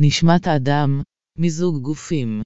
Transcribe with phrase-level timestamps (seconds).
[0.00, 1.02] נשמת האדם,
[1.38, 2.42] מיזוג גופים.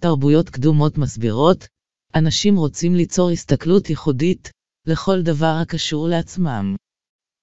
[0.00, 1.66] תרבויות קדומות מסבירות,
[2.14, 4.50] אנשים רוצים ליצור הסתכלות ייחודית
[4.86, 6.76] לכל דבר הקשור לעצמם.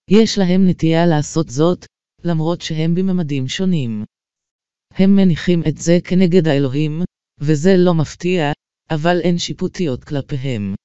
[0.10, 1.86] יש להם נטייה לעשות זאת,
[2.24, 4.04] למרות שהם בממדים שונים.
[4.92, 7.02] הם מניחים את זה כנגד האלוהים,
[7.39, 8.52] וזה לא מפתיע,
[8.89, 10.76] אבל אין שיפוטיות כלפיהם.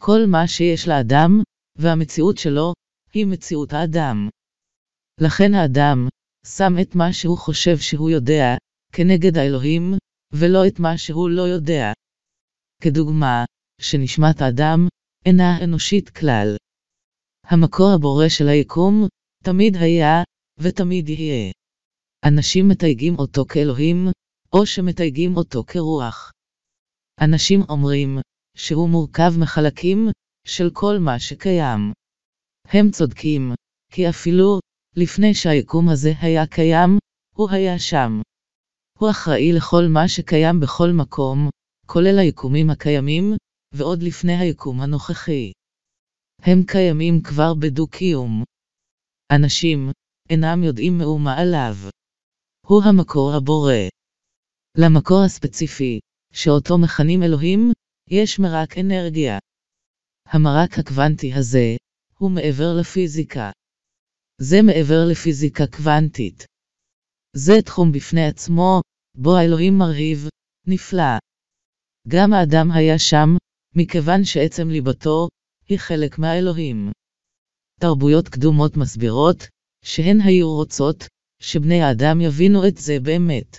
[0.00, 1.42] כל מה שיש לאדם,
[1.78, 2.72] והמציאות שלו,
[3.14, 4.28] היא מציאות האדם.
[5.20, 6.08] לכן האדם,
[6.46, 8.56] שם את מה שהוא חושב שהוא יודע,
[8.92, 9.94] כנגד האלוהים,
[10.32, 11.92] ולא את מה שהוא לא יודע.
[12.82, 13.44] כדוגמה,
[13.80, 14.88] שנשמת האדם,
[15.26, 16.56] אינה אנושית כלל.
[17.46, 19.06] המקור הבורא של היקום,
[19.44, 20.22] תמיד היה,
[20.58, 21.52] ותמיד יהיה.
[22.24, 24.06] אנשים מתייגים אותו כאלוהים,
[24.52, 26.30] או שמתייגים אותו כרוח.
[27.20, 28.18] אנשים אומרים,
[28.56, 30.08] שהוא מורכב מחלקים,
[30.46, 31.92] של כל מה שקיים.
[32.68, 33.52] הם צודקים,
[33.92, 34.58] כי אפילו,
[34.96, 36.98] לפני שהיקום הזה היה קיים,
[37.34, 38.20] הוא היה שם.
[38.98, 41.48] הוא אחראי לכל מה שקיים בכל מקום,
[41.86, 43.32] כולל היקומים הקיימים,
[43.74, 45.52] ועוד לפני היקום הנוכחי.
[46.42, 48.44] הם קיימים כבר בדו-קיום.
[49.32, 49.90] אנשים
[50.30, 51.74] אינם יודעים מאומה עליו.
[52.66, 53.74] הוא המקור הבורא.
[54.78, 56.00] למקור הספציפי,
[56.32, 57.72] שאותו מכנים אלוהים,
[58.10, 59.38] יש מרק אנרגיה.
[60.26, 61.76] המרק הקוונטי הזה,
[62.18, 63.50] הוא מעבר לפיזיקה.
[64.38, 66.46] זה מעבר לפיזיקה קוונטית.
[67.36, 68.80] זה תחום בפני עצמו,
[69.14, 70.28] בו האלוהים מרהיב,
[70.66, 71.18] נפלא.
[72.08, 73.28] גם האדם היה שם,
[73.76, 75.28] מכיוון שעצם ליבתו,
[75.68, 76.92] היא חלק מהאלוהים.
[77.80, 79.36] תרבויות קדומות מסבירות,
[79.84, 81.04] שהן היו רוצות,
[81.42, 83.58] שבני האדם יבינו את זה באמת.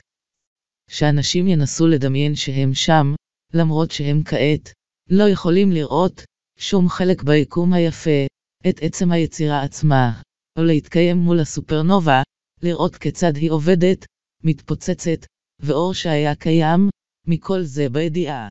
[0.89, 3.13] שאנשים ינסו לדמיין שהם שם,
[3.53, 4.69] למרות שהם כעת,
[5.09, 6.23] לא יכולים לראות,
[6.57, 8.25] שום חלק ביקום היפה,
[8.69, 10.21] את עצם היצירה עצמה,
[10.57, 12.21] או להתקיים מול הסופרנובה,
[12.61, 14.05] לראות כיצד היא עובדת,
[14.43, 15.25] מתפוצצת,
[15.59, 16.89] ואור שהיה קיים,
[17.27, 18.47] מכל זה בידיעה.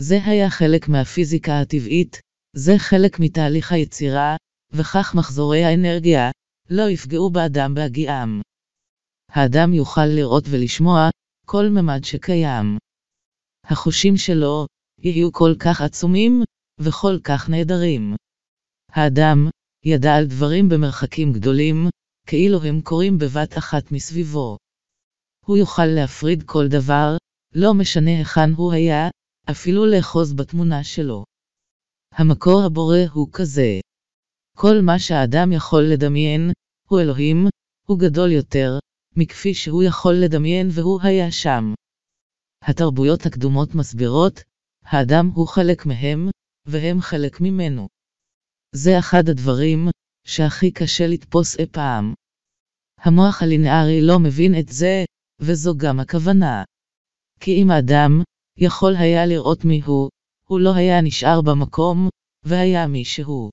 [0.00, 2.20] זה היה חלק מהפיזיקה הטבעית,
[2.56, 4.36] זה חלק מתהליך היצירה,
[4.72, 6.30] וכך מחזורי האנרגיה,
[6.70, 8.40] לא יפגעו באדם בהגיעם.
[9.28, 11.08] האדם יוכל לראות ולשמוע
[11.46, 12.78] כל ממד שקיים.
[13.64, 14.66] החושים שלו
[14.98, 16.42] יהיו כל כך עצומים
[16.80, 18.14] וכל כך נהדרים.
[18.92, 19.48] האדם
[19.86, 21.88] ידע על דברים במרחקים גדולים,
[22.26, 24.56] כאילו הם קורים בבת אחת מסביבו.
[25.46, 27.16] הוא יוכל להפריד כל דבר,
[27.54, 29.08] לא משנה היכן הוא היה,
[29.50, 31.24] אפילו לאחוז בתמונה שלו.
[32.12, 33.80] המקור הבורא הוא כזה.
[34.56, 36.50] כל מה שהאדם יכול לדמיין,
[36.88, 37.46] הוא אלוהים,
[37.86, 38.78] הוא גדול יותר,
[39.16, 41.74] מכפי שהוא יכול לדמיין והוא היה שם.
[42.62, 44.40] התרבויות הקדומות מסבירות,
[44.84, 46.28] האדם הוא חלק מהם,
[46.66, 47.88] והם חלק ממנו.
[48.76, 49.88] זה אחד הדברים,
[50.26, 52.14] שהכי קשה לתפוס אי פעם.
[52.98, 55.04] המוח הלינארי לא מבין את זה,
[55.40, 56.64] וזו גם הכוונה.
[57.40, 58.22] כי אם האדם,
[58.58, 60.10] יכול היה לראות מי הוא,
[60.50, 62.08] לא היה נשאר במקום,
[62.44, 63.50] והיה מי שהוא.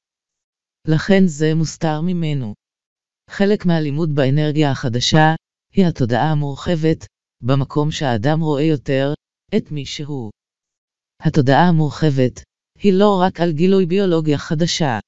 [0.88, 2.54] לכן זה מוסתר ממנו.
[3.30, 5.36] חלק מהלימוד באנרגיה החדשה,
[5.74, 7.06] היא התודעה המורחבת,
[7.44, 9.14] במקום שהאדם רואה יותר,
[9.58, 10.32] את מי שהוא.
[11.20, 12.44] התודעה המורחבת,
[12.80, 15.00] היא לא רק על גילוי ביולוגיה חדשה.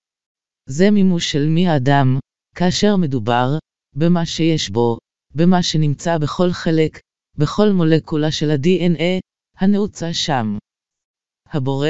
[0.70, 2.20] זה מימוש של מי האדם,
[2.56, 3.58] כאשר מדובר,
[3.96, 4.98] במה שיש בו,
[5.36, 7.00] במה שנמצא בכל חלק,
[7.38, 9.20] בכל מולקולה של ה-DNA,
[9.58, 10.58] הנעוצה שם.
[11.48, 11.90] הבורא,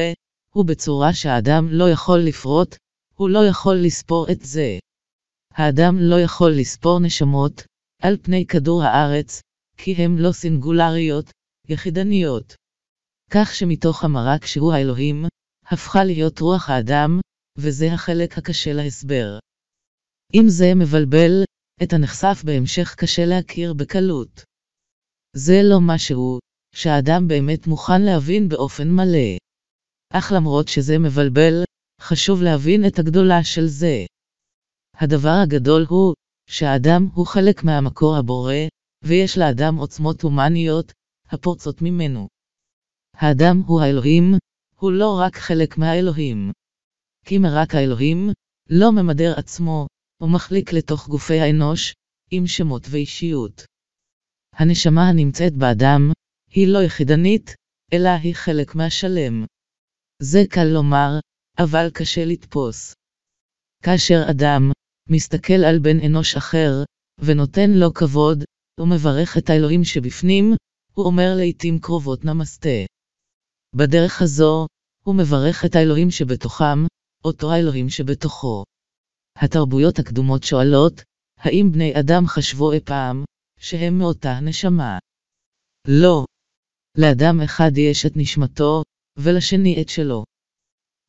[0.54, 2.76] הוא בצורה שהאדם לא יכול לפרוט,
[3.16, 4.80] הוא לא יכול לספור את זה.
[5.52, 7.64] האדם לא יכול לספור נשמות,
[8.02, 9.42] על פני כדור הארץ,
[9.78, 11.32] כי הם לא סינגולריות,
[11.68, 12.56] יחידניות.
[13.32, 15.26] כך שמתוך המרק שהוא האלוהים,
[15.66, 17.20] הפכה להיות רוח האדם,
[17.58, 19.40] וזה החלק הקשה להסבר.
[20.34, 21.44] אם זה מבלבל,
[21.84, 24.44] את הנחשף בהמשך קשה להכיר בקלות.
[25.36, 26.40] זה לא משהו,
[26.76, 29.38] שהאדם באמת מוכן להבין באופן מלא.
[30.14, 31.64] אך למרות שזה מבלבל,
[32.02, 34.06] חשוב להבין את הגדולה של זה.
[34.98, 36.14] הדבר הגדול הוא,
[36.50, 38.56] שהאדם הוא חלק מהמקור הבורא,
[39.04, 40.92] ויש לאדם עוצמות הומניות,
[41.30, 42.28] הפורצות ממנו.
[43.14, 44.34] האדם הוא האלוהים,
[44.76, 46.52] הוא לא רק חלק מהאלוהים.
[47.26, 48.30] כי מרק האלוהים,
[48.70, 49.88] לא ממדר עצמו,
[50.22, 51.94] ומחליק לתוך גופי האנוש,
[52.32, 53.66] עם שמות ואישיות.
[54.56, 56.12] הנשמה הנמצאת באדם,
[56.52, 57.56] היא לא יחידנית,
[57.94, 59.46] אלא היא חלק מהשלם.
[60.22, 61.20] זה קל לומר,
[61.60, 62.94] אבל קשה לתפוס.
[63.84, 64.72] כאשר אדם
[65.10, 66.72] מסתכל על בן אנוש אחר,
[67.20, 68.44] ונותן לו כבוד,
[68.80, 70.54] ומברך את האלוהים שבפנים,
[70.94, 72.80] הוא אומר לעתים קרובות נמסטה.
[73.76, 74.68] בדרך הזו,
[75.06, 76.86] הוא מברך את האלוהים שבתוכם,
[77.26, 78.64] אותו האלוהים שבתוכו.
[79.36, 81.04] התרבויות הקדומות שואלות,
[81.38, 83.24] האם בני אדם חשבו אי פעם,
[83.60, 85.00] שהם מאותה נשמה.
[85.88, 86.26] לא.
[86.98, 88.84] לאדם אחד יש את נשמתו,
[89.18, 90.24] ולשני את שלו.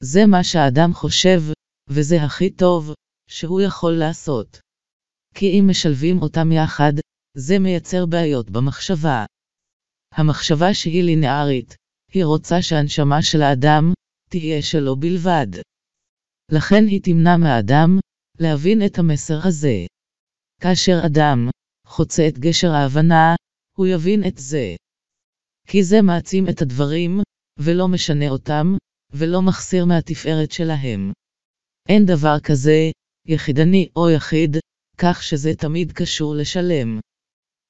[0.03, 1.41] זה מה שהאדם חושב,
[1.89, 2.95] וזה הכי טוב,
[3.29, 4.59] שהוא יכול לעשות.
[5.35, 6.93] כי אם משלבים אותם יחד,
[7.37, 9.25] זה מייצר בעיות במחשבה.
[10.15, 11.75] המחשבה שהיא לינארית,
[12.13, 13.93] היא רוצה שהנשמה של האדם
[14.31, 15.47] תהיה שלו בלבד.
[16.53, 17.99] לכן היא תמנע מהאדם
[18.39, 19.87] להבין את המסר הזה.
[20.61, 21.49] כאשר אדם
[21.87, 23.35] חוצה את גשר ההבנה,
[23.77, 24.77] הוא יבין את זה.
[25.67, 27.21] כי זה מעצים את הדברים,
[27.59, 28.77] ולא משנה אותם,
[29.13, 31.13] ולא מחסיר מהתפארת שלהם.
[31.89, 32.91] אין דבר כזה,
[33.27, 34.57] יחידני או יחיד,
[34.99, 37.01] כך שזה תמיד קשור לשלם.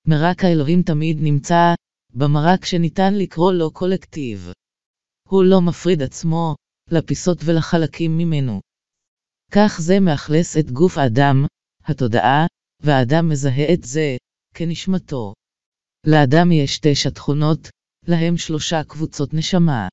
[0.08, 1.74] מרק האלוהים תמיד נמצא,
[2.14, 4.52] במרק שניתן לקרוא לו קולקטיב.
[5.28, 6.54] הוא לא מפריד עצמו,
[6.90, 8.60] לפיסות ולחלקים ממנו.
[9.52, 11.46] כך זה מאכלס את גוף האדם,
[11.84, 12.46] התודעה,
[12.82, 14.16] והאדם מזהה את זה,
[14.54, 15.32] כנשמתו.
[16.06, 17.68] לאדם יש תשע תכונות,
[18.06, 19.88] להם שלושה קבוצות נשמה.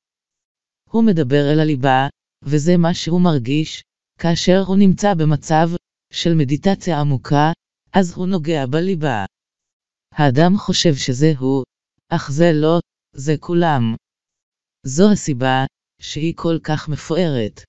[0.90, 2.08] הוא מדבר אל הליבה,
[2.42, 3.82] וזה מה שהוא מרגיש,
[4.18, 5.68] כאשר הוא נמצא במצב
[6.12, 7.52] של מדיטציה עמוקה,
[7.92, 9.24] אז הוא נוגע בליבה.
[10.14, 11.64] האדם חושב שזה הוא,
[12.08, 12.78] אך זה לא,
[13.16, 13.94] זה כולם.
[14.86, 15.64] זו הסיבה
[16.02, 17.60] שהיא כל כך מפוארת.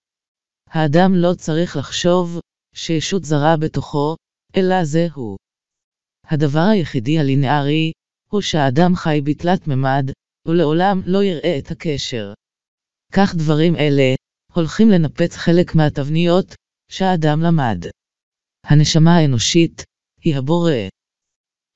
[0.70, 2.40] האדם לא צריך לחשוב
[2.76, 4.16] שישות זרה בתוכו,
[4.58, 5.38] אלא זה הוא.
[6.28, 7.92] הדבר היחידי הלינארי,
[8.30, 10.12] הוא שהאדם חי בתלת ממד,
[10.48, 12.34] ולעולם לא יראה את הקשר.
[13.14, 14.16] כך דברים אלה,
[14.54, 16.56] הולכים לנפץ חלק מהתבניות,
[16.92, 17.86] שהאדם למד.
[18.66, 19.84] הנשמה האנושית,
[20.22, 20.72] היא הבורא.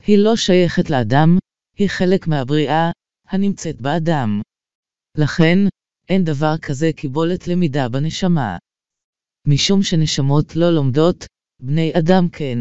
[0.04, 1.38] היא לא שייכת לאדם,
[1.78, 2.92] היא חלק מהבריאה,
[3.28, 4.42] הנמצאת באדם.
[5.18, 5.58] לכן,
[6.10, 8.58] אין דבר כזה קיבולת למידה בנשמה.
[9.48, 11.26] משום שנשמות לא לומדות,
[11.62, 12.58] בני אדם כן.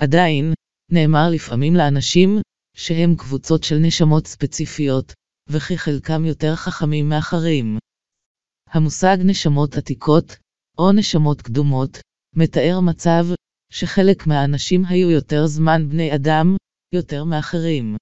[0.00, 0.52] עדיין,
[0.92, 2.38] נאמר לפעמים לאנשים,
[2.76, 5.12] שהם קבוצות של נשמות ספציפיות,
[5.48, 7.78] וכי חלקם יותר חכמים מאחרים.
[8.70, 10.36] המושג נשמות עתיקות,
[10.78, 11.98] או נשמות קדומות,
[12.36, 13.24] מתאר מצב,
[13.72, 16.56] שחלק מהאנשים היו יותר זמן בני אדם,
[16.94, 17.96] יותר מאחרים.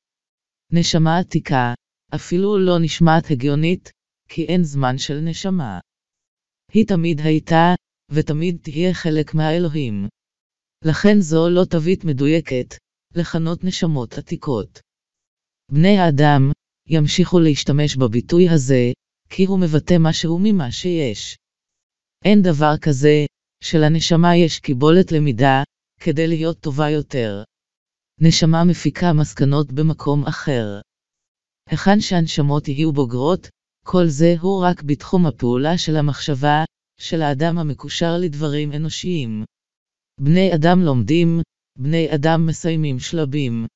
[0.72, 1.74] נשמה עתיקה,
[2.14, 3.90] אפילו לא נשמעת הגיונית,
[4.28, 5.80] כי אין זמן של נשמה.
[6.72, 7.74] היא תמיד הייתה,
[8.10, 10.08] ותמיד תהיה חלק מהאלוהים.
[10.84, 12.74] לכן זו לא תווית מדויקת,
[13.14, 14.80] לכנות נשמות עתיקות.
[15.72, 16.42] בני האדם
[16.88, 18.92] ימשיכו להשתמש בביטוי הזה,
[19.28, 21.36] כי הוא מבטא משהו ממה שיש.
[22.24, 23.26] אין דבר כזה,
[23.62, 25.62] שלנשמה יש קיבולת למידה,
[26.00, 27.42] כדי להיות טובה יותר.
[28.20, 30.80] נשמה מפיקה מסקנות במקום אחר.
[31.70, 33.48] היכן שהנשמות יהיו בוגרות,
[33.88, 36.64] כל זה הוא רק בתחום הפעולה של המחשבה,
[37.00, 39.44] של האדם המקושר לדברים אנושיים.
[40.20, 41.40] בני אדם לומדים,
[41.78, 43.66] בני אדם מסיימים שלבים.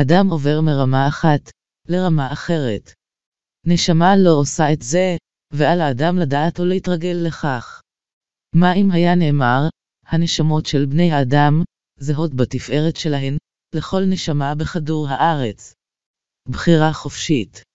[0.00, 1.40] אדם עובר מרמה אחת
[1.88, 2.92] לרמה אחרת.
[3.66, 5.16] נשמה לא עושה את זה,
[5.52, 7.80] ועל האדם לדעת או להתרגל לכך.
[8.54, 9.68] מה אם היה נאמר,
[10.06, 11.62] הנשמות של בני האדם,
[11.98, 13.36] זהות בתפארת שלהן,
[13.74, 15.74] לכל נשמה בכדור הארץ.
[16.48, 17.69] בחירה חופשית.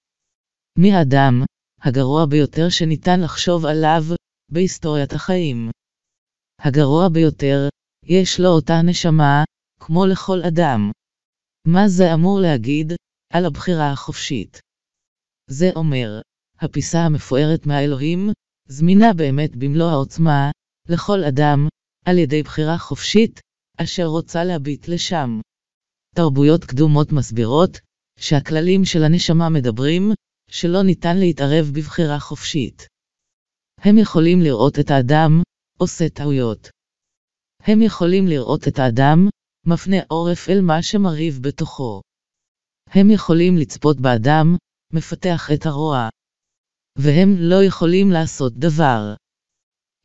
[0.80, 1.44] מי האדם,
[1.82, 4.04] הגרוע ביותר שניתן לחשוב עליו,
[4.52, 5.70] בהיסטוריית החיים.
[6.60, 7.70] הגרוע ביותר,
[8.06, 9.44] יש לו אותה נשמה,
[9.80, 10.92] כמו לכל אדם.
[11.68, 12.94] מה זה אמור להגיד,
[13.34, 14.60] על הבחירה החופשית?
[15.50, 16.22] זה אומר,
[16.60, 18.30] הפיסה המפוארת מהאלוהים,
[18.68, 20.52] זמינה באמת במלוא העוצמה,
[20.90, 21.68] לכל אדם,
[22.06, 23.40] על ידי בחירה חופשית,
[23.78, 25.40] אשר רוצה להביט לשם.
[26.16, 27.80] תרבויות קדומות מסבירות,
[28.20, 30.12] שהכללים של הנשמה מדברים,
[30.52, 32.88] שלא ניתן להתערב בבחירה חופשית.
[33.78, 35.42] הם יכולים לראות את האדם,
[35.78, 36.70] עושה טעויות.
[37.64, 39.30] הם יכולים לראות את האדם,
[39.66, 42.02] מפנה עורף אל מה שמרהיב בתוכו.
[42.90, 44.56] הם יכולים לצפות באדם,
[44.94, 46.10] מפתח את הרוע.
[46.98, 49.16] והם לא יכולים לעשות דבר.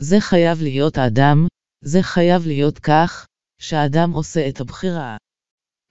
[0.01, 1.47] זה חייב להיות האדם,
[1.85, 3.27] זה חייב להיות כך,
[3.61, 5.17] שהאדם עושה את הבחירה.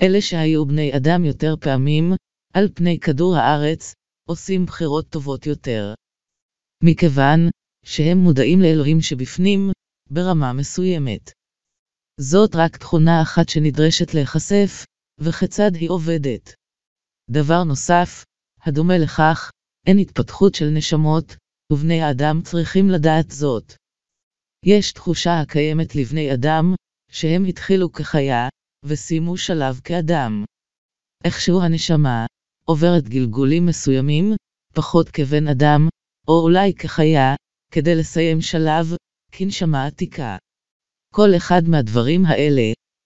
[0.02, 2.14] אלה שהיו בני אדם יותר פעמים,
[2.54, 3.94] על פני כדור הארץ,
[4.30, 5.94] עושים בחירות טובות יותר.
[6.84, 7.40] מכיוון,
[7.86, 9.72] שהם מודעים לאלוהים שבפנים,
[10.10, 11.32] ברמה מסוימת.
[12.20, 14.86] זאת רק תכונה אחת שנדרשת להיחשף,
[15.20, 16.54] וכיצד היא עובדת.
[17.30, 18.24] דבר נוסף,
[18.62, 19.50] הדומה לכך,
[19.88, 21.36] אין התפתחות של נשמות,
[21.72, 23.74] ובני האדם צריכים לדעת זאת.
[24.66, 26.74] יש תחושה הקיימת לבני אדם,
[27.12, 28.48] שהם התחילו כחיה,
[28.86, 30.44] וסיימו שלב כאדם.
[31.24, 32.26] איכשהו הנשמה,
[32.70, 34.36] עוברת גלגולים מסוימים,
[34.74, 35.88] פחות כבן אדם,
[36.28, 37.36] או אולי כחיה,
[37.72, 38.86] כדי לסיים שלב,
[39.32, 40.38] כנשמה עתיקה.
[41.14, 42.62] כל אחד מהדברים האלה,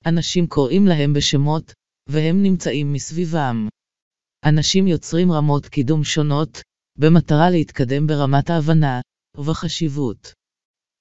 [0.05, 1.74] אנשים קוראים להם בשמות,
[2.10, 3.67] והם נמצאים מסביבם.
[4.46, 6.62] אנשים יוצרים רמות קידום שונות,
[7.00, 9.01] במטרה להתקדם ברמת ההבנה
[9.38, 10.34] ובחשיבות.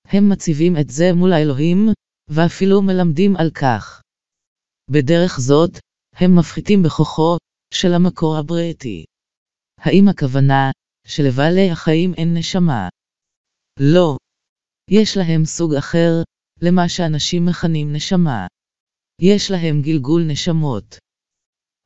[0.09, 1.89] הם מציבים את זה מול האלוהים,
[2.29, 4.03] ואפילו מלמדים על כך.
[4.91, 5.79] בדרך זאת,
[6.17, 7.37] הם מפחיתים בכוחו
[7.73, 9.05] של המקור הבריאתי.
[9.81, 10.71] האם הכוונה
[11.07, 12.89] שלבעלי החיים אין נשמה?
[13.81, 14.17] לא.
[14.91, 16.13] יש להם סוג אחר,
[16.63, 18.47] למה שאנשים מכנים נשמה.
[19.21, 20.99] יש להם גלגול נשמות.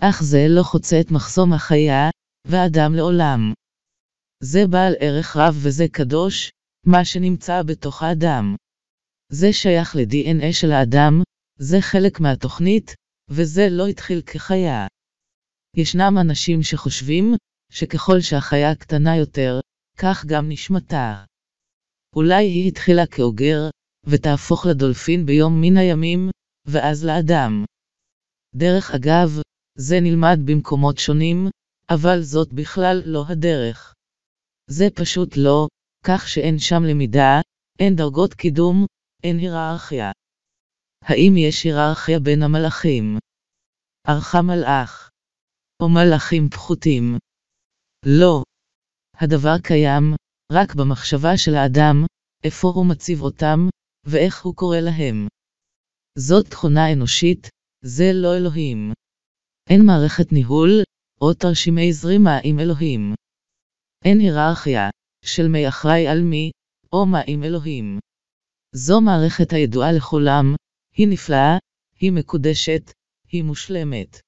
[0.00, 2.11] אך זה לא חוצה את מחסום החיה,
[2.47, 3.52] ואדם לעולם.
[4.43, 6.50] זה בעל ערך רב וזה קדוש,
[6.87, 8.57] מה שנמצא בתוך האדם.
[9.33, 11.23] זה שייך ל-DNA של האדם,
[11.59, 12.95] זה חלק מהתוכנית,
[13.31, 14.87] וזה לא התחיל כחיה.
[15.76, 17.35] ישנם אנשים שחושבים,
[17.73, 19.61] שככל שהחיה קטנה יותר,
[19.99, 21.25] כך גם נשמתה.
[22.16, 23.71] אולי היא התחילה כאוגר,
[24.04, 26.30] ותהפוך לדולפין ביום מן הימים,
[26.66, 27.64] ואז לאדם.
[28.54, 29.28] דרך אגב,
[29.78, 31.49] זה נלמד במקומות שונים,
[31.90, 33.95] אבל זאת בכלל לא הדרך.
[34.71, 35.66] זה פשוט לא,
[36.04, 37.40] כך שאין שם למידה,
[37.78, 38.87] אין דרגות קידום,
[39.23, 40.11] אין היררכיה.
[41.04, 43.18] האם יש היררכיה בין המלאכים?
[44.06, 45.11] ערכה מלאך.
[45.80, 47.18] או מלאכים פחותים?
[48.06, 48.42] לא.
[49.14, 50.14] הדבר קיים,
[50.52, 51.97] רק במחשבה של האדם,
[52.45, 53.68] איפה הוא מציב אותם,
[54.06, 55.28] ואיך הוא קורא להם.
[56.18, 57.49] זאת תכונה אנושית,
[57.85, 58.92] זה לא אלוהים.
[59.71, 60.71] אין מערכת ניהול,
[61.21, 63.14] או תרשימי זרימה עם אלוהים.
[64.04, 64.90] אין היררכיה,
[65.25, 66.50] של מי אחראי על מי,
[66.92, 67.99] או מה עם אלוהים.
[68.75, 70.54] זו מערכת הידועה לכולם,
[70.97, 71.59] היא נפלאה,
[72.00, 72.92] היא מקודשת,
[73.28, 74.25] היא מושלמת.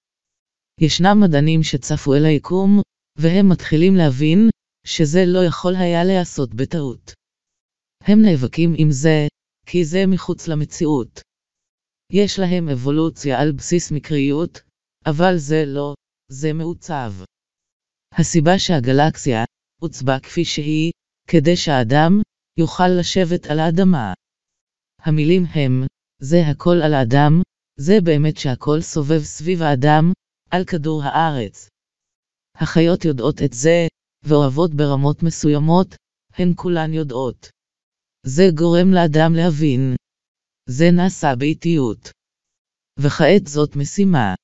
[0.80, 2.80] ישנם מדענים שצפו אל היקום,
[3.18, 4.48] והם מתחילים להבין,
[4.86, 7.12] שזה לא יכול היה להיעשות בטעות.
[8.02, 9.26] הם נאבקים עם זה,
[9.66, 11.20] כי זה מחוץ למציאות.
[12.12, 14.60] יש להם אבולוציה על בסיס מקריות,
[15.06, 15.94] אבל זה לא,
[16.30, 17.12] זה מעוצב.
[18.12, 19.44] הסיבה שהגלקסיה
[19.80, 20.92] עוצבה כפי שהיא,
[21.30, 22.20] כדי שהאדם
[22.58, 24.12] יוכל לשבת על האדמה.
[25.02, 25.86] המילים הם,
[26.22, 27.42] זה הכל על האדם,
[27.80, 30.12] זה באמת שהכל סובב סביב האדם,
[30.50, 31.68] על כדור הארץ.
[32.54, 33.86] החיות יודעות את זה,
[34.22, 35.94] ואוהבות ברמות מסוימות,
[36.34, 37.48] הן כולן יודעות.
[38.26, 39.96] זה גורם לאדם להבין.
[40.68, 42.10] זה נעשה באיטיות.
[42.98, 44.34] וכעת זאת משימה.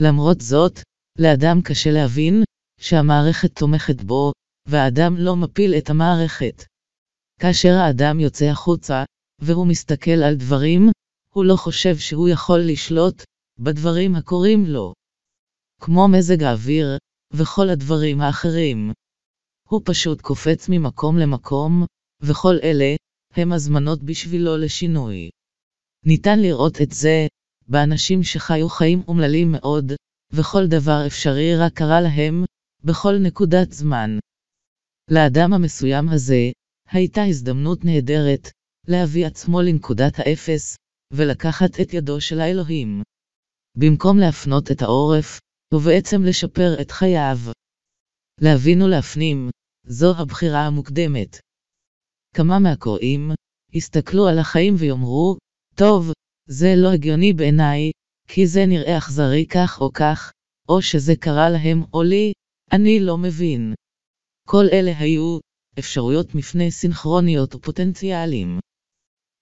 [0.00, 0.78] למרות זאת,
[1.18, 2.42] לאדם קשה להבין,
[2.80, 4.32] שהמערכת תומכת בו,
[4.68, 6.64] והאדם לא מפיל את המערכת.
[7.40, 9.04] כאשר האדם יוצא החוצה,
[9.38, 10.90] והוא מסתכל על דברים,
[11.34, 13.22] הוא לא חושב שהוא יכול לשלוט
[13.58, 14.94] בדברים הקורים לו.
[15.80, 16.86] כמו מזג האוויר,
[17.32, 18.92] וכל הדברים האחרים.
[19.68, 21.84] הוא פשוט קופץ ממקום למקום,
[22.20, 22.94] וכל אלה
[23.34, 25.30] הם הזמנות בשבילו לשינוי.
[26.06, 27.26] ניתן לראות את זה
[27.68, 29.92] באנשים שחיו חיים אומללים מאוד,
[30.32, 32.44] וכל דבר אפשרי רק קרה להם,
[32.84, 34.18] בכל נקודת זמן.
[35.10, 36.50] לאדם המסוים הזה,
[36.90, 38.50] הייתה הזדמנות נהדרת,
[38.88, 40.76] להביא עצמו לנקודת האפס,
[41.12, 43.02] ולקחת את ידו של האלוהים.
[43.78, 45.38] במקום להפנות את העורף,
[45.74, 47.38] ובעצם לשפר את חייו.
[48.40, 49.50] להבין ולהפנים,
[49.86, 51.36] זו הבחירה המוקדמת.
[52.34, 53.30] כמה מהקוראים,
[53.72, 55.36] יסתכלו על החיים ויאמרו,
[55.74, 56.12] טוב,
[56.48, 57.90] זה לא הגיוני בעיניי,
[58.28, 60.32] כי זה נראה אכזרי כך או כך,
[60.68, 62.32] או שזה קרה להם או לי,
[62.72, 63.74] אני לא מבין.
[64.48, 65.38] כל אלה היו
[65.78, 68.58] אפשרויות מפנה סינכרוניות ופוטנציאליים.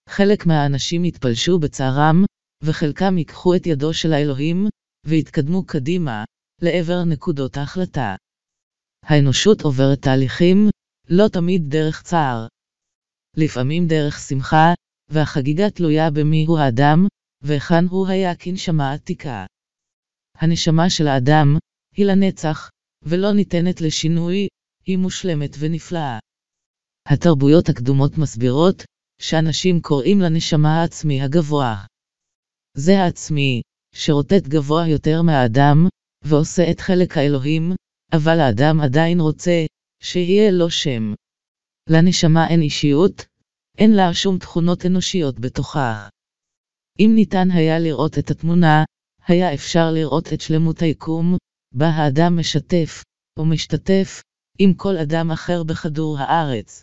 [0.09, 2.25] חלק מהאנשים יתפלשו בצערם,
[2.63, 4.67] וחלקם ייקחו את ידו של האלוהים,
[5.05, 6.25] ויתקדמו קדימה,
[6.63, 8.17] לעבר נקודות ההחלטה.
[9.03, 10.69] האנושות עוברת תהליכים,
[11.09, 12.47] לא תמיד דרך צער.
[13.37, 14.73] לפעמים דרך שמחה,
[15.09, 17.07] והחגיגה תלויה במי הוא האדם,
[17.43, 19.47] והיכן הוא היה כנשמה עתיקה.
[20.39, 21.57] הנשמה של האדם,
[21.97, 22.71] היא לנצח,
[23.03, 24.49] ולא ניתנת לשינוי,
[24.87, 26.19] היא מושלמת ונפלאה.
[27.09, 28.83] התרבויות הקדומות מסבירות,
[29.21, 31.85] שאנשים קוראים לנשמה העצמי הגבוה.
[32.77, 33.63] זה העצמי,
[33.97, 35.87] שרוטט גבוה יותר מהאדם,
[36.25, 37.73] ועושה את חלק האלוהים,
[38.13, 39.67] אבל האדם עדיין רוצה,
[40.03, 41.15] שיהיה לו שם.
[41.91, 43.27] לנשמה אין אישיות,
[43.79, 46.09] אין לה שום תכונות אנושיות בתוכה.
[47.01, 48.85] אם ניתן היה לראות את התמונה,
[49.27, 51.37] היה אפשר לראות את שלמות היקום,
[51.75, 53.03] בה האדם משתף,
[53.39, 54.23] או משתתף,
[54.59, 56.83] עם כל אדם אחר בכדור הארץ.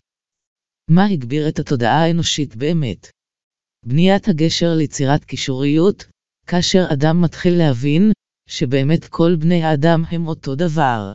[0.90, 3.08] מה הגביר את התודעה האנושית באמת?
[3.86, 6.06] בניית הגשר ליצירת קישוריות,
[6.52, 8.12] כאשר אדם מתחיל להבין,
[8.50, 11.14] שבאמת כל בני האדם הם אותו דבר.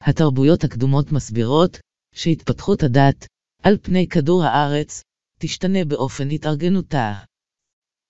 [0.00, 1.78] התרבויות הקדומות מסבירות,
[2.14, 3.26] שהתפתחות הדת,
[3.62, 5.02] על פני כדור הארץ,
[5.40, 7.12] תשתנה באופן התארגנותה.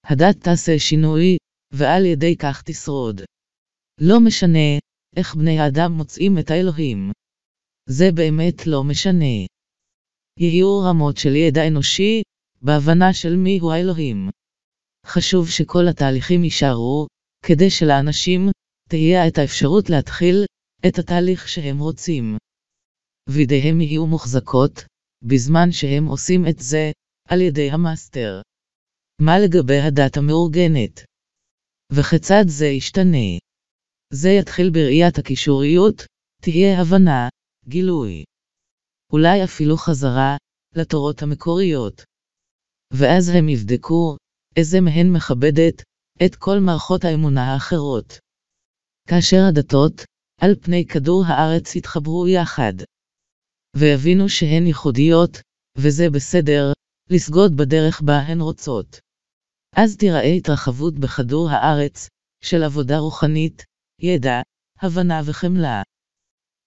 [0.04, 1.36] הדת תעשה שינוי,
[1.72, 3.20] ועל ידי כך תשרוד.
[4.00, 4.78] לא משנה
[5.16, 7.12] איך בני האדם מוצאים את האלוהים.
[7.88, 9.36] זה באמת לא משנה.
[10.40, 12.22] יהיו רמות של ידע אנושי,
[12.62, 14.30] בהבנה של מי הוא האלוהים.
[15.06, 17.06] חשוב שכל התהליכים יישארו,
[17.46, 18.50] כדי שלאנשים
[18.88, 20.44] תהיה את האפשרות להתחיל
[20.88, 22.36] את התהליך שהם רוצים.
[23.28, 24.84] וידיהם יהיו מוחזקות,
[25.24, 26.90] בזמן שהם עושים את זה,
[27.28, 28.40] על ידי המאסטר.
[29.20, 31.04] מה לגבי הדת המאורגנת?
[31.92, 33.28] וכיצד זה ישתנה?
[34.12, 36.06] זה יתחיל בראיית הקישוריות,
[36.42, 37.28] תהיה הבנה,
[37.68, 38.24] גילוי.
[39.12, 40.36] אולי אפילו חזרה
[40.74, 42.02] לתורות המקוריות.
[42.92, 44.16] ואז הם יבדקו
[44.56, 45.82] איזה מהן מכבדת
[46.24, 48.18] את כל מערכות האמונה האחרות.
[49.08, 50.04] כאשר הדתות
[50.40, 52.72] על פני כדור הארץ יתחברו יחד.
[53.76, 55.30] ויבינו שהן ייחודיות,
[55.78, 56.72] וזה בסדר,
[57.10, 59.00] לסגוד בדרך בה הן רוצות.
[59.76, 62.08] אז תיראה התרחבות בכדור הארץ,
[62.44, 63.64] של עבודה רוחנית,
[64.00, 64.40] ידע,
[64.80, 65.82] הבנה וחמלה.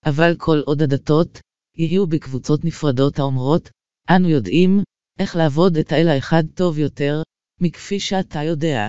[0.06, 1.40] אבל כל עוד הדתות,
[1.78, 3.70] יהיו בקבוצות נפרדות האומרות,
[4.10, 4.84] אנו יודעים,
[5.20, 7.22] איך לעבוד את האל האחד טוב יותר,
[7.62, 8.88] מכפי שאתה יודע.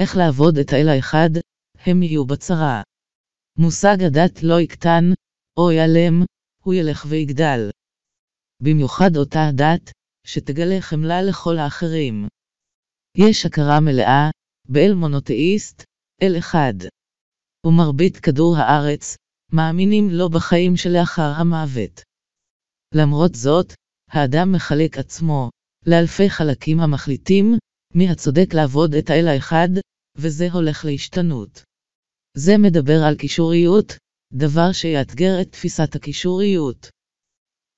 [0.00, 1.30] איך לעבוד את האל האחד,
[1.86, 2.82] הם יהיו בצרה.
[3.58, 5.04] מושג הדת לא יקטן,
[5.58, 6.24] או ייעלם,
[6.64, 7.70] הוא ילך ויגדל.
[8.62, 9.90] במיוחד אותה הדת,
[10.26, 12.28] שתגלה חמלה לכל האחרים.
[13.16, 14.30] יש הכרה מלאה,
[14.68, 15.84] באל מונותאיסט,
[16.22, 16.74] אל אחד.
[17.66, 19.16] ומרבית כדור הארץ,
[19.52, 22.02] מאמינים לו בחיים שלאחר המוות.
[22.94, 23.72] למרות זאת,
[24.10, 25.50] האדם מחלק עצמו,
[25.86, 27.54] לאלפי חלקים המחליטים,
[27.94, 29.68] מי הצודק לעבוד את האל האחד,
[30.16, 31.62] וזה הולך להשתנות.
[32.36, 33.92] זה מדבר על קישוריות,
[34.32, 36.88] דבר שיאתגר את תפיסת הקישוריות.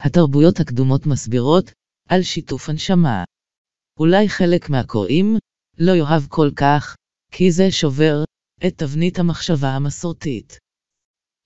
[0.02, 1.70] התרבויות הקדומות מסבירות
[2.08, 3.24] על שיתוף הנשמה.
[3.98, 5.36] אולי חלק מהקוראים
[5.78, 6.96] לא יאהב כל כך,
[7.32, 8.24] כי זה שובר
[8.66, 10.58] את תבנית המחשבה המסורתית.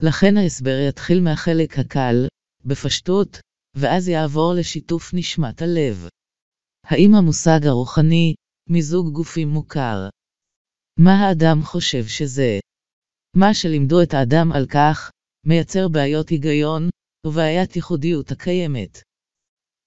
[0.03, 2.27] לכן ההסבר יתחיל מהחלק הקל,
[2.65, 3.41] בפשטות,
[3.77, 6.09] ואז יעבור לשיתוף נשמת הלב.
[6.85, 8.35] האם המושג הרוחני,
[8.71, 10.09] מיזוג גופים מוכר?
[10.99, 12.59] מה האדם חושב שזה?
[13.37, 15.11] מה שלימדו את האדם על כך,
[15.47, 16.89] מייצר בעיות היגיון,
[17.27, 18.99] ובעיית ייחודיות הקיימת.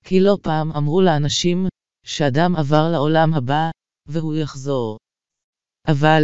[0.04, 1.68] כי לא פעם אמרו לאנשים,
[2.06, 3.70] שאדם עבר לעולם הבא,
[4.06, 4.98] והוא יחזור.
[5.88, 6.24] אבל,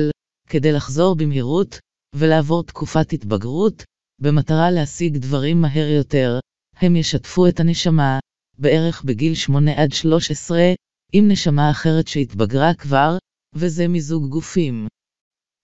[0.49, 1.79] כדי לחזור במהירות,
[2.15, 3.83] ולעבור תקופת התבגרות,
[4.21, 6.39] במטרה להשיג דברים מהר יותר,
[6.75, 8.19] הם ישתפו את הנשמה,
[8.57, 10.57] בערך בגיל 8 עד 13,
[11.17, 13.17] עם נשמה אחרת שהתבגרה כבר,
[13.55, 14.87] וזה מיזוג גופים.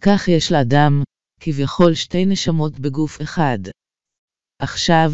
[0.01, 1.03] כך יש לאדם,
[1.39, 3.59] כביכול שתי נשמות בגוף אחד.
[4.61, 5.11] עכשיו,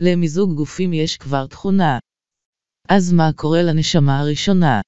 [0.00, 1.98] למיזוג גופים יש כבר תכונה.
[2.88, 4.80] אז מה קורה לנשמה הראשונה?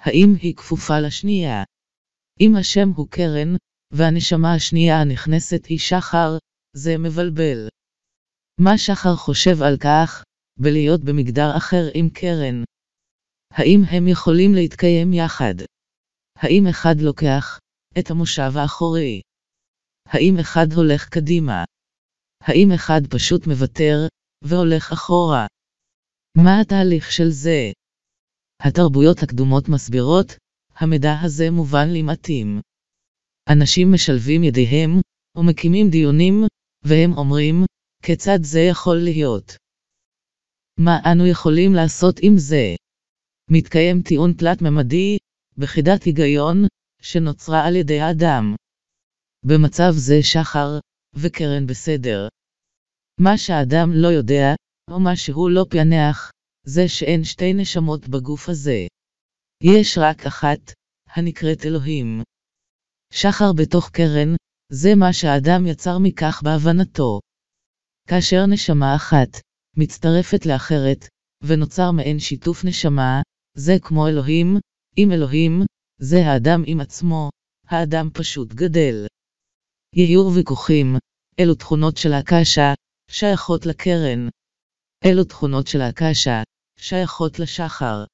[0.00, 1.62] האם היא כפופה לשנייה?
[2.40, 3.56] אם השם הוא קרן,
[3.90, 6.38] והנשמה השנייה הנכנסת היא שחר,
[6.76, 7.68] זה מבלבל.
[8.60, 10.22] מה שחר חושב על כך,
[10.60, 12.64] בלהיות במגדר אחר עם קרן?
[13.54, 15.54] האם הם יכולים להתקיים יחד?
[16.36, 17.58] האם אחד לוקח
[17.98, 19.20] את המושב האחורי?
[20.06, 21.64] האם אחד הולך קדימה?
[22.40, 23.96] האם אחד פשוט מוותר
[24.44, 25.46] והולך אחורה?
[26.36, 27.72] מה התהליך של זה?
[28.60, 30.26] התרבויות הקדומות מסבירות,
[30.76, 32.60] המידע הזה מובן לי מתאים.
[33.52, 34.90] אנשים משלבים ידיהם,
[35.36, 36.34] ומקימים דיונים,
[36.84, 37.64] והם אומרים,
[38.02, 39.56] כיצד זה יכול להיות?
[40.78, 42.74] מה אנו יכולים לעשות עם זה?
[43.54, 45.18] מתקיים טיעון תלת-ממדי,
[45.56, 46.66] בחידת היגיון,
[47.02, 48.54] שנוצרה על ידי האדם.
[49.46, 50.78] במצב זה שחר,
[51.14, 52.28] וקרן בסדר.
[53.20, 54.54] מה שהאדם לא יודע,
[54.90, 56.30] או מה שהוא לא פענח,
[56.66, 58.86] זה שאין שתי נשמות בגוף הזה.
[59.62, 60.72] יש רק אחת,
[61.16, 62.22] הנקראת אלוהים.
[63.12, 64.36] שחר בתוך קרן,
[64.72, 67.20] זה מה שהאדם יצר מכך בהבנתו.
[68.08, 69.28] כאשר נשמה אחת
[69.76, 71.08] מצטרפת לאחרת,
[71.42, 73.20] ונוצר מעין שיתוף נשמה,
[73.54, 74.56] זה כמו אלוהים,
[74.96, 75.62] עם אלוהים,
[76.00, 77.30] זה האדם עם עצמו,
[77.66, 79.06] האדם פשוט גדל.
[79.96, 80.96] יהיו ויכוחים,
[81.40, 82.74] אלו תכונות של הקשה,
[83.10, 84.28] שייכות לקרן.
[85.04, 86.42] אלו תכונות של הקשה,
[86.78, 88.04] שייכות לשחר.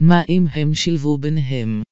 [0.00, 1.82] מה אם הם שילבו ביניהם?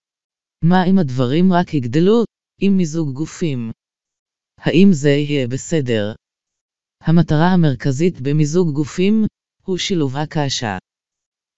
[0.65, 2.25] מה אם הדברים רק יגדלו,
[2.61, 3.71] עם מיזוג גופים?
[4.59, 6.15] האם זה יהיה בסדר?
[7.01, 9.25] המטרה המרכזית במיזוג גופים,
[9.63, 10.79] הוא שילוב הקשה.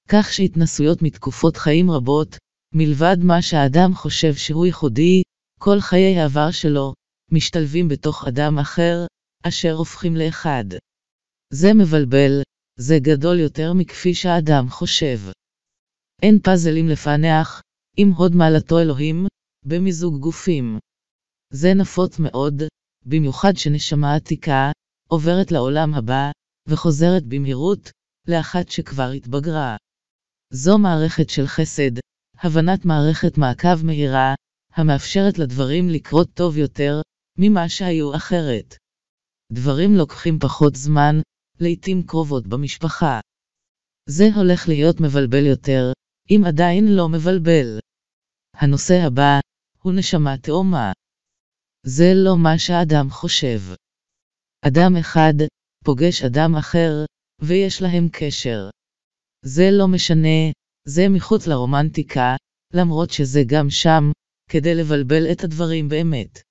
[0.08, 2.36] כך שהתנסויות מתקופות חיים רבות,
[2.74, 5.22] מלבד מה שהאדם חושב שהוא ייחודי,
[5.60, 6.94] כל חיי העבר שלו,
[7.32, 9.06] משתלבים בתוך אדם אחר,
[9.42, 10.64] אשר הופכים לאחד.
[11.52, 12.42] זה מבלבל,
[12.78, 15.18] זה גדול יותר מכפי שהאדם חושב.
[16.22, 17.60] אין פאזלים לפענח,
[17.96, 19.26] עם הוד מעלתו אלוהים,
[19.66, 20.78] במיזוג גופים.
[21.52, 22.62] זה נפוץ מאוד,
[23.06, 24.70] במיוחד שנשמה עתיקה,
[25.08, 26.30] עוברת לעולם הבא,
[26.68, 27.90] וחוזרת במהירות,
[28.28, 29.76] לאחת שכבר התבגרה.
[30.50, 31.90] זו מערכת של חסד,
[32.40, 34.34] הבנת מערכת מעקב מהירה,
[34.72, 37.00] המאפשרת לדברים לקרות טוב יותר,
[37.38, 38.76] ממה שהיו אחרת.
[39.52, 41.16] דברים לוקחים פחות זמן,
[41.60, 43.20] לעתים קרובות במשפחה.
[44.08, 45.92] זה הולך להיות מבלבל יותר,
[46.30, 47.78] אם עדיין לא מבלבל.
[48.54, 49.40] הנושא הבא,
[49.82, 50.92] הוא נשמה תאומה.
[51.86, 53.60] זה לא מה שהאדם חושב.
[54.66, 55.34] אדם אחד,
[55.84, 57.04] פוגש אדם אחר,
[57.42, 58.70] ויש להם קשר.
[59.44, 60.52] זה לא משנה,
[60.88, 62.36] זה מחוץ לרומנטיקה,
[62.74, 64.10] למרות שזה גם שם,
[64.50, 66.42] כדי לבלבל את הדברים באמת.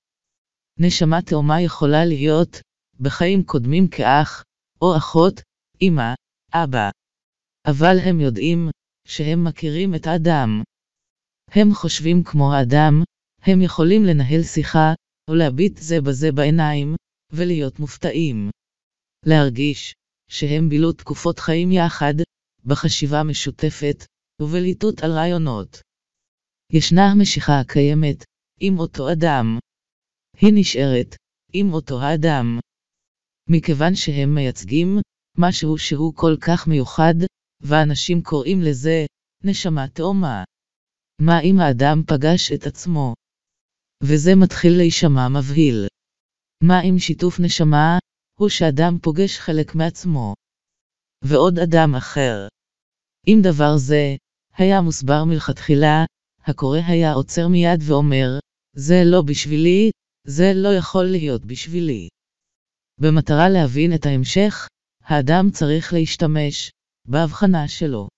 [0.80, 2.60] נשמה תאומה יכולה להיות,
[3.00, 4.44] בחיים קודמים כאח,
[4.82, 5.40] או אחות,
[5.82, 6.14] אמא,
[6.54, 6.90] אבא.
[7.66, 8.70] אבל הם יודעים,
[9.08, 10.62] שהם מכירים את האדם.
[11.50, 13.02] הם חושבים כמו האדם,
[13.42, 14.92] הם יכולים לנהל שיחה,
[15.30, 16.94] או להביט זה בזה בעיניים,
[17.32, 18.50] ולהיות מופתעים.
[19.26, 19.94] להרגיש,
[20.30, 22.14] שהם בילו תקופות חיים יחד,
[22.64, 24.04] בחשיבה משותפת,
[24.42, 25.80] ובליטות על רעיונות.
[26.72, 28.24] ישנה המשיכה הקיימת,
[28.60, 29.58] עם אותו אדם.
[30.40, 31.16] היא נשארת,
[31.52, 32.58] עם אותו האדם.
[33.50, 34.98] מכיוון שהם מייצגים,
[35.38, 37.14] משהו שהוא כל כך מיוחד,
[37.60, 39.06] ואנשים קוראים לזה,
[39.44, 40.44] נשמה תאומה.
[41.20, 43.14] מה אם האדם פגש את עצמו?
[44.02, 45.86] וזה מתחיל להישמע מבהיל.
[46.62, 47.98] מה אם שיתוף נשמה,
[48.38, 50.34] הוא שאדם פוגש חלק מעצמו.
[51.24, 52.48] ועוד אדם אחר.
[53.28, 54.16] אם דבר זה,
[54.56, 56.04] היה מוסבר מלכתחילה,
[56.44, 58.38] הקורא היה עוצר מיד ואומר,
[58.76, 59.90] זה לא בשבילי,
[60.26, 62.08] זה לא יכול להיות בשבילי.
[63.00, 64.66] במטרה להבין את ההמשך,
[65.04, 66.70] האדם צריך להשתמש
[67.08, 68.08] בהבחנה שלו.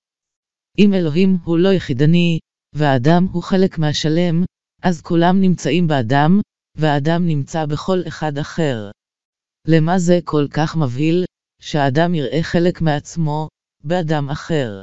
[0.78, 2.38] אם אלוהים הוא לא יחידני,
[2.74, 4.44] והאדם הוא חלק מהשלם,
[4.82, 6.40] אז כולם נמצאים באדם,
[6.76, 8.90] והאדם נמצא בכל אחד אחר.
[9.68, 11.24] למה זה כל כך מבהיל,
[11.60, 13.48] שהאדם יראה חלק מעצמו,
[13.84, 14.82] באדם אחר?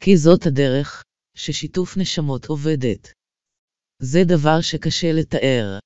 [0.00, 1.02] כי זאת הדרך,
[1.36, 3.12] ששיתוף נשמות עובדת.
[4.02, 5.78] זה דבר שקשה לתאר.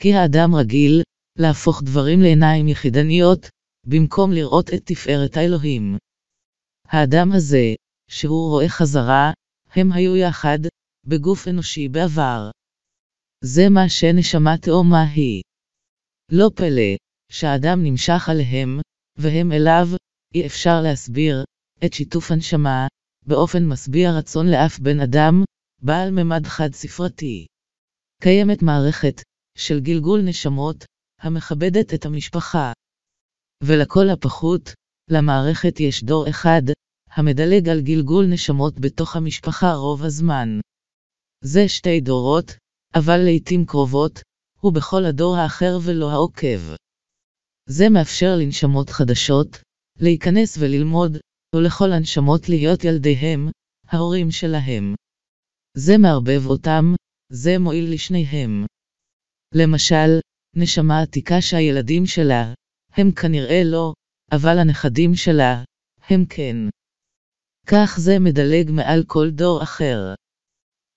[0.00, 1.02] כי האדם רגיל,
[1.38, 3.48] להפוך דברים לעיניים יחידניות,
[3.86, 5.96] במקום לראות את תפארת האלוהים.
[6.88, 7.74] האדם הזה,
[8.10, 9.32] שהוא רואה חזרה,
[9.70, 10.58] הם היו יחד,
[11.06, 12.50] בגוף אנושי בעבר.
[13.44, 15.42] זה מה שנשמה תאומה היא.
[16.32, 16.96] לא פלא,
[17.32, 18.80] שהאדם נמשך עליהם,
[19.18, 19.86] והם אליו,
[20.34, 21.44] אי אפשר להסביר,
[21.84, 22.86] את שיתוף הנשמה,
[23.26, 25.44] באופן משביע רצון לאף בן אדם,
[25.82, 27.46] בעל ממד חד-ספרתי.
[28.22, 29.22] קיימת מערכת,
[29.58, 30.84] של גלגול נשמות,
[31.20, 32.72] המכבדת את המשפחה.
[33.62, 34.72] ולכל הפחות,
[35.10, 36.62] למערכת יש דור אחד,
[37.10, 40.48] המדלג על גלגול נשמות בתוך המשפחה רוב הזמן.
[41.44, 42.56] זה שתי דורות,
[42.94, 44.20] אבל לעתים קרובות,
[44.60, 46.60] הוא בכל הדור האחר ולא העוקב.
[47.70, 49.62] זה מאפשר לנשמות חדשות,
[50.00, 51.12] להיכנס וללמוד,
[51.54, 53.48] ולכל הנשמות להיות ילדיהם,
[53.88, 54.94] ההורים שלהם.
[55.76, 56.84] זה מערבב אותם,
[57.32, 58.66] זה מועיל לשניהם.
[59.54, 60.10] למשל,
[60.56, 62.54] נשמה עתיקה שהילדים שלה,
[62.92, 63.92] הם כנראה לא,
[64.32, 65.64] אבל הנכדים שלה,
[66.08, 66.56] הם כן.
[67.66, 70.14] כך זה מדלג מעל כל דור אחר.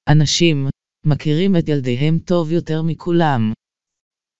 [0.09, 0.67] אנשים,
[1.05, 3.53] מכירים את ילדיהם טוב יותר מכולם.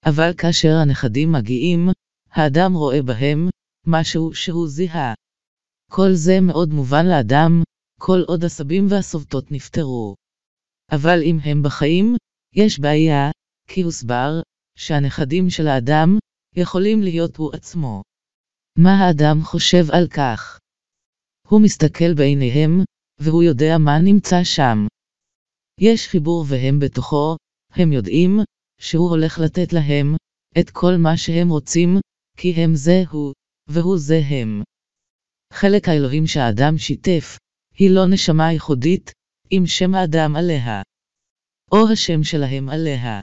[0.05, 1.89] אבל כאשר הנכדים מגיעים,
[2.31, 3.49] האדם רואה בהם,
[3.87, 5.13] משהו שהוא זיהה.
[5.91, 7.63] כל זה מאוד מובן לאדם,
[7.99, 10.15] כל עוד הסבים והסובתות נפטרו.
[10.91, 12.15] אבל אם הם בחיים,
[12.55, 13.31] יש בעיה,
[13.67, 14.41] כי הוסבר,
[14.77, 16.17] שהנכדים של האדם,
[16.55, 18.01] יכולים להיות הוא עצמו.
[18.77, 20.59] מה האדם חושב על כך?
[21.47, 22.83] הוא מסתכל בעיניהם,
[23.19, 24.77] והוא יודע מה נמצא שם.
[25.79, 27.35] יש חיבור והם בתוכו,
[27.73, 28.39] הם יודעים,
[28.79, 30.15] שהוא הולך לתת להם,
[30.59, 31.89] את כל מה שהם רוצים,
[32.41, 33.34] כי הם זה הוא,
[33.67, 34.63] והוא זה הם.
[35.54, 37.38] חלק האלוהים שהאדם שיתף,
[37.75, 39.12] היא לא נשמה ייחודית,
[39.49, 40.82] עם שם האדם עליה.
[41.71, 43.19] או השם שלהם עליה.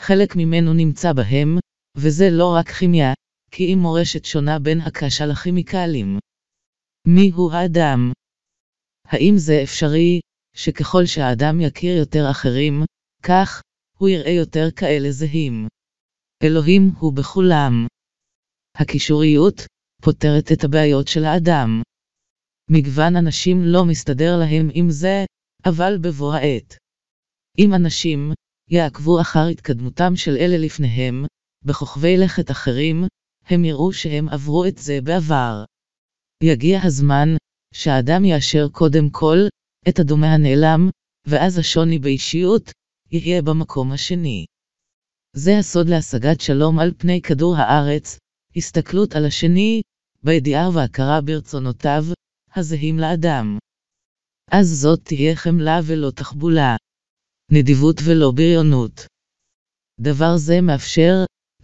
[0.00, 1.58] חלק ממנו נמצא בהם,
[1.96, 3.12] וזה לא רק כימיה,
[3.50, 6.18] כי אם מורשת שונה בין הקשה לכימיקלים.
[7.06, 8.12] מי הוא האדם?
[9.04, 10.20] האם זה אפשרי,
[10.56, 12.82] שככל שהאדם יכיר יותר אחרים,
[13.22, 13.62] כך,
[13.98, 15.68] הוא יראה יותר כאלה זהים.
[16.42, 17.86] אלוהים הוא בכולם.
[18.76, 19.66] הקישוריות,
[20.02, 21.82] פותרת את הבעיות של האדם.
[22.70, 25.24] מגוון אנשים לא מסתדר להם עם זה,
[25.64, 26.76] אבל בבוא העת.
[27.58, 28.32] אם אנשים
[28.70, 31.24] יעקבו אחר התקדמותם של אלה לפניהם,
[31.64, 33.04] בכוכבי לכת אחרים,
[33.46, 35.64] הם יראו שהם עברו את זה בעבר.
[36.42, 37.28] יגיע הזמן,
[37.74, 39.38] שהאדם יאשר קודם כל,
[39.88, 40.88] את הדומה הנעלם,
[41.26, 42.70] ואז השוני באישיות,
[43.10, 44.44] יהיה במקום השני.
[45.36, 48.18] זה הסוד להשגת שלום על פני כדור הארץ,
[48.56, 49.82] הסתכלות על השני,
[50.22, 52.04] בידיעה והכרה ברצונותיו,
[52.54, 53.58] הזהים לאדם.
[54.50, 56.76] אז זאת תהיה חמלה ולא תחבולה.
[57.52, 59.06] נדיבות ולא בריונות.
[60.00, 61.14] דבר זה מאפשר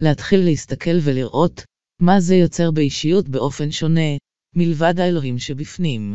[0.01, 1.61] להתחיל להסתכל ולראות
[2.01, 4.17] מה זה יוצר באישיות באופן שונה,
[4.55, 6.13] מלבד האלוהים שבפנים.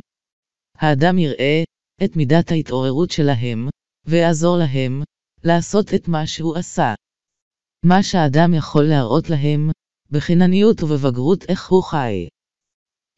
[0.79, 1.63] האדם יראה
[2.05, 3.69] את מידת ההתעוררות שלהם,
[4.07, 5.03] ויעזור להם
[5.45, 6.95] לעשות את מה שהוא עשה.
[7.85, 9.71] מה שהאדם יכול להראות להם,
[10.11, 12.29] בחינניות ובבגרות איך הוא חי.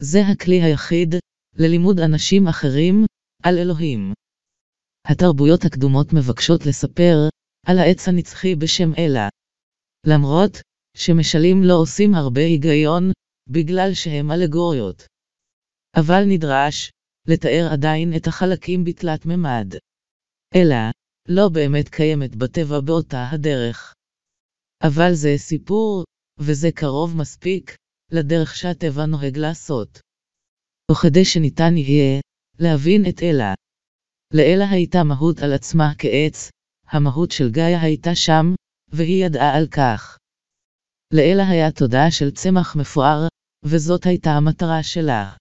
[0.02, 1.14] זה הכלי היחיד
[1.56, 3.04] ללימוד אנשים אחרים
[3.42, 4.12] על אלוהים.
[5.06, 7.16] התרבויות הקדומות מבקשות לספר
[7.66, 9.28] על העץ הנצחי בשם אלה.
[10.06, 10.52] למרות
[10.96, 13.12] שמשלים לא עושים הרבה היגיון,
[13.50, 15.06] בגלל שהם אלגוריות.
[15.96, 16.90] אבל נדרש
[17.28, 19.74] לתאר עדיין את החלקים בתלת ממד.
[20.54, 20.76] אלא,
[21.28, 23.94] לא באמת קיימת בטבע באותה הדרך.
[24.82, 26.04] אבל זה סיפור,
[26.38, 27.76] וזה קרוב מספיק,
[28.12, 30.00] לדרך שהטבע נוהג לעשות.
[30.90, 32.20] וכדי שניתן יהיה
[32.58, 33.54] להבין את אלה.
[34.34, 36.50] לאלה הייתה מהות על עצמה כעץ,
[36.88, 38.54] המהות של גאיה הייתה שם,
[38.88, 40.18] והיא ידעה על כך.
[41.12, 43.26] לאלה היה תודעה של צמח מפואר,
[43.64, 45.36] וזאת הייתה המטרה שלה.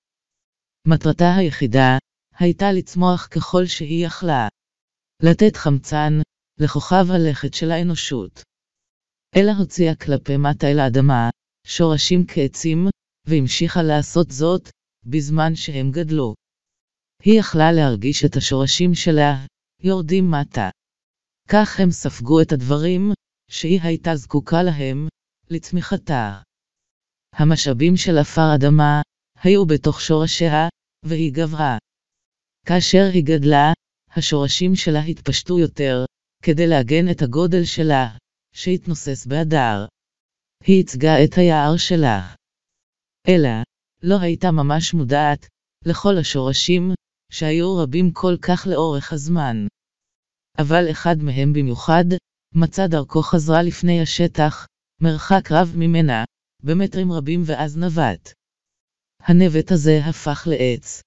[0.87, 1.97] מטרתה היחידה
[2.39, 4.47] הייתה לצמוח ככל שהיא יכלה.
[5.23, 6.13] לתת חמצן
[6.59, 8.41] לכוכב הלכת של האנושות.
[9.35, 11.29] אלה הוציאה כלפי מטה אל האדמה,
[11.67, 12.87] שורשים כעצים,
[13.27, 14.69] והמשיכה לעשות זאת,
[15.05, 16.35] בזמן שהם גדלו.
[17.23, 19.45] היא יכלה להרגיש את השורשים שלה,
[19.83, 20.69] יורדים מטה.
[21.49, 23.11] כך הם ספגו את הדברים,
[23.51, 25.07] שהיא הייתה זקוקה להם,
[25.49, 26.41] לצמיחתה.
[27.35, 29.01] המשאבים של עפר אדמה,
[29.43, 30.67] היו בתוך שורשיה,
[31.05, 31.77] והיא גברה.
[32.65, 33.73] כאשר היא גדלה,
[34.15, 36.05] השורשים שלה התפשטו יותר,
[36.43, 38.17] כדי לעגן את הגודל שלה,
[38.59, 39.85] שהתנוסס בהדר.
[40.63, 42.35] היא ייצגה את היער שלה.
[43.27, 43.49] אלא,
[44.03, 45.47] לא הייתה ממש מודעת
[45.85, 46.91] לכל השורשים,
[47.31, 49.57] שהיו רבים כל כך לאורך הזמן.
[50.57, 52.05] אבל אחד מהם במיוחד,
[52.55, 54.65] מצא דרכו חזרה לפני השטח,
[55.01, 56.23] מרחק רב ממנה,
[56.63, 58.33] במטרים רבים ואז נבט.
[59.21, 61.01] הנבט הזה הפך לעץ.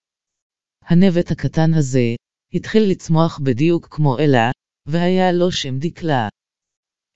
[0.85, 2.15] הנבט הקטן הזה,
[2.55, 4.51] התחיל לצמוח בדיוק כמו אלה,
[4.87, 6.29] והיה לו שם דקלה.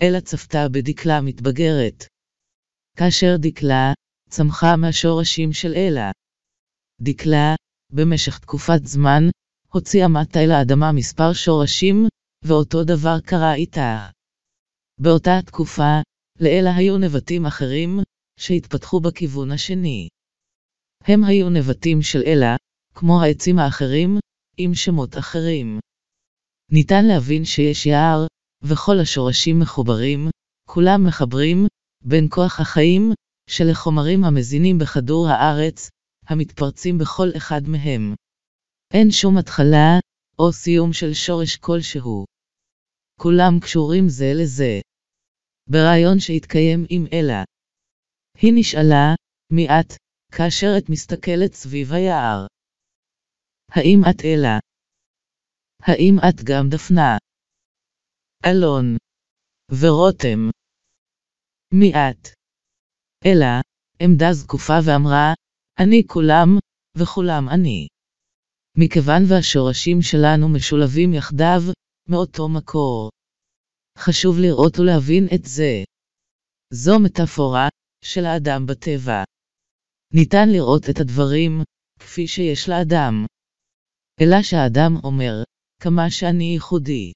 [0.02, 2.04] אלה צפתה בדקלה מתבגרת.
[2.96, 3.92] כאשר דקלה,
[4.30, 6.10] צמחה מהשורשים של אלה.
[7.00, 7.54] דקלה,
[7.92, 9.22] במשך תקופת זמן,
[9.72, 12.06] הוציאה מטה אל האדמה מספר שורשים,
[12.44, 14.08] ואותו דבר קרה איתה.
[15.00, 16.00] באותה תקופה,
[16.40, 17.98] לאלה היו נבטים אחרים,
[18.40, 20.08] שהתפתחו בכיוון השני.
[21.04, 22.56] הם היו נבטים של אלה,
[22.94, 24.18] כמו העצים האחרים,
[24.56, 25.78] עם שמות אחרים.
[26.72, 28.26] ניתן להבין שיש יער,
[28.68, 30.28] וכל השורשים מחוברים,
[30.68, 31.66] כולם מחברים,
[32.04, 33.12] בין כוח החיים,
[33.50, 35.90] של החומרים המזינים בכדור הארץ,
[36.28, 38.14] המתפרצים בכל אחד מהם.
[38.94, 39.98] אין שום התחלה,
[40.38, 42.24] או סיום של שורש כלשהו.
[43.20, 44.80] כולם קשורים זה לזה.
[45.70, 47.42] ברעיון שהתקיים עם אלה.
[48.38, 49.14] היא נשאלה,
[49.52, 49.92] מי את,
[50.32, 52.46] כאשר את מסתכלת סביב היער?
[53.70, 54.58] האם את אלה?
[55.82, 57.16] האם את גם דפנה?
[58.46, 58.96] אלון.
[59.80, 60.50] ורותם.
[61.74, 62.28] מי את?
[63.26, 63.60] אלה,
[64.02, 65.32] עמדה זקופה ואמרה,
[65.78, 66.48] אני כולם,
[66.96, 67.88] וכולם אני.
[68.78, 71.62] מכיוון והשורשים שלנו משולבים יחדיו,
[72.08, 73.10] מאותו מקור.
[73.98, 75.72] חשוב לראות ולהבין את זה.
[76.72, 77.68] זו מטאפורה
[78.04, 79.22] של האדם בטבע.
[80.14, 81.52] ניתן לראות את הדברים
[81.98, 83.26] כפי שיש לאדם.
[84.20, 85.34] אלא שהאדם אומר,
[85.82, 87.12] כמה שאני ייחודי.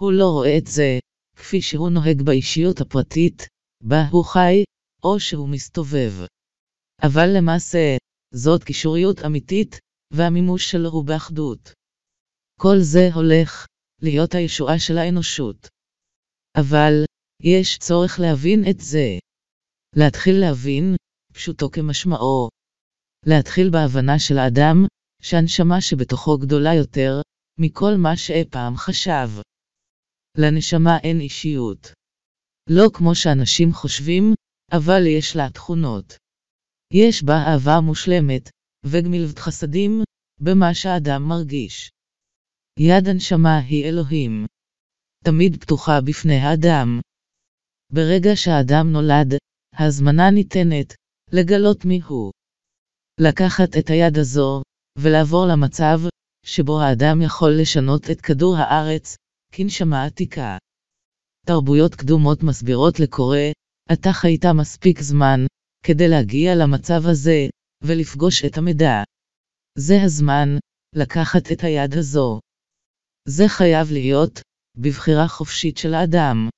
[0.00, 0.98] הוא לא רואה את זה,
[1.36, 3.46] כפי שהוא נוהג באישיות הפרטית,
[3.82, 4.64] בה הוא חי,
[5.04, 6.12] או שהוא מסתובב.
[7.02, 7.96] אבל למעשה,
[8.34, 9.78] זאת קישוריות אמיתית,
[10.12, 11.72] והמימוש שלו הוא באחדות.
[12.60, 13.66] כל זה הולך
[14.02, 15.68] להיות הישועה של האנושות.
[16.56, 16.92] אבל,
[17.42, 19.18] יש צורך להבין את זה.
[19.96, 20.96] להתחיל להבין,
[21.32, 22.48] פשוטו כמשמעו.
[23.26, 24.76] להתחיל בהבנה של האדם,
[25.22, 27.20] שהנשמה שבתוכו גדולה יותר,
[27.58, 29.28] מכל מה שאי פעם חשב.
[30.38, 31.92] לנשמה אין אישיות.
[32.70, 34.34] לא כמו שאנשים חושבים,
[34.72, 36.16] אבל יש לה תכונות.
[36.92, 38.50] יש בה אהבה מושלמת,
[38.86, 40.02] וגמילת חסדים,
[40.40, 41.90] במה שהאדם מרגיש.
[42.78, 44.46] יד הנשמה היא אלוהים.
[45.24, 47.00] תמיד פתוחה בפני האדם.
[47.92, 49.34] ברגע שהאדם נולד,
[49.74, 50.94] ההזמנה ניתנת,
[51.32, 52.32] לגלות מי הוא.
[53.20, 54.62] לקחת את היד הזו,
[54.98, 55.98] ולעבור למצב,
[56.46, 59.16] שבו האדם יכול לשנות את כדור הארץ,
[59.52, 60.58] כנשמה עתיקה.
[61.46, 63.46] תרבויות קדומות מסבירות לקורא,
[63.92, 65.40] אתה חיית מספיק זמן,
[65.86, 67.38] כדי להגיע למצב הזה,
[67.82, 69.02] ולפגוש את המידע.
[69.78, 70.48] זה הזמן,
[70.94, 72.40] לקחת את היד הזו.
[73.28, 74.40] זה חייב להיות,
[74.76, 76.48] בבחירה חופשית של האדם.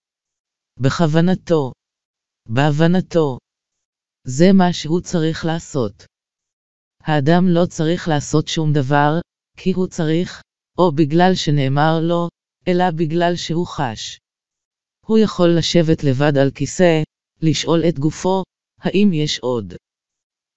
[0.81, 1.73] בכוונתו.
[2.49, 3.39] בהבנתו.
[4.27, 6.05] זה מה שהוא צריך לעשות.
[7.01, 9.13] האדם לא צריך לעשות שום דבר,
[9.57, 10.43] כי הוא צריך,
[10.79, 12.29] או בגלל שנאמר לו,
[12.69, 14.19] אלא בגלל שהוא חש.
[15.07, 17.03] הוא יכול לשבת לבד על כיסא,
[17.43, 18.43] לשאול את גופו,
[18.81, 19.75] האם יש עוד?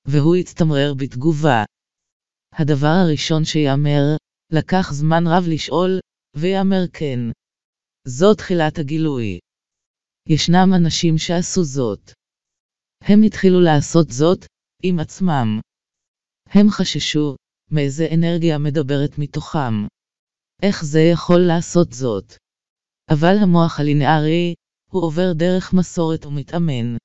[0.06, 1.64] והוא יצטמרר בתגובה.
[2.54, 4.04] הדבר הראשון שיאמר,
[4.52, 6.00] לקח זמן רב לשאול,
[6.36, 7.20] ויאמר כן.
[8.08, 9.40] זו תחילת הגילוי.
[10.30, 12.12] ישנם אנשים שעשו זאת.
[13.02, 14.46] הם התחילו לעשות זאת,
[14.84, 15.60] עם עצמם.
[16.50, 17.36] הם חששו,
[17.72, 19.95] מאיזה אנרגיה מדברת מתוכם.
[20.62, 22.34] איך זה יכול לעשות זאת?
[23.10, 24.54] אבל המוח הלינארי,
[24.92, 26.98] הוא עובר דרך מסורת ומתאמן.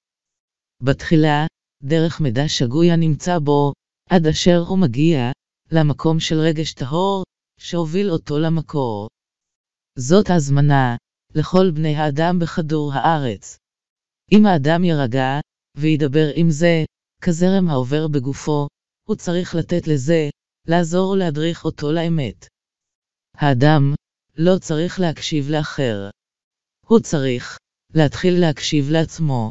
[0.83, 1.47] בתחילה,
[1.83, 3.73] דרך מידע שגוי הנמצא בו,
[4.11, 5.31] עד אשר הוא מגיע,
[5.73, 7.25] למקום של רגש טהור,
[7.61, 9.09] שהוביל אותו למקור.
[9.99, 10.97] זאת הזמנה,
[11.35, 13.59] לכל בני האדם בכדור הארץ.
[14.33, 15.41] אם האדם יירגע,
[15.77, 16.85] וידבר עם זה,
[17.23, 18.69] כזרם העובר בגופו,
[19.09, 20.29] הוא צריך לתת לזה,
[20.69, 22.47] לעזור ולהדריך אותו לאמת.
[23.41, 23.95] האדם,
[24.37, 26.11] לא צריך להקשיב לאחר.
[26.87, 27.59] הוא צריך,
[27.95, 29.51] להתחיל להקשיב לעצמו.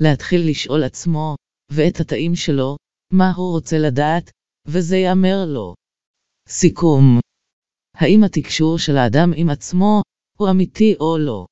[0.00, 1.36] להתחיל לשאול עצמו,
[1.72, 2.76] ואת התאים שלו,
[3.12, 4.30] מה הוא רוצה לדעת,
[4.66, 5.74] וזה יאמר לו.
[6.48, 7.20] סיכום
[7.94, 10.02] האם התקשור של האדם עם עצמו,
[10.38, 11.46] הוא אמיתי או לא?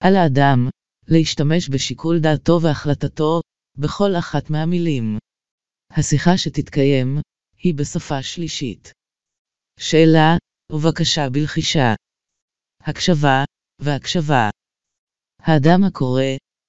[0.00, 0.68] על האדם,
[1.08, 3.40] להשתמש בשיקול דעתו והחלטתו,
[3.78, 5.18] בכל אחת מהמילים.
[5.90, 7.18] השיחה שתתקיים,
[7.58, 8.92] היא בשפה שלישית.
[9.80, 10.36] שאלה,
[10.70, 11.94] ובקשה בלחישה.
[12.80, 13.44] הקשבה,
[13.78, 14.50] והקשבה.
[15.38, 16.22] האדם הקורא,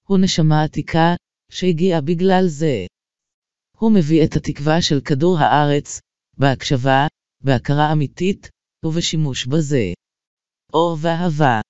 [0.08, 1.16] הוא נשמה עתיקה,
[1.52, 2.86] שהגיעה בגלל זה.
[3.78, 6.00] הוא מביא את התקווה של כדור הארץ,
[6.38, 7.08] בהקשבה,
[7.44, 8.50] בהכרה אמיתית,
[8.86, 9.94] ובשימוש בזה.
[10.74, 11.62] אור ואהבה.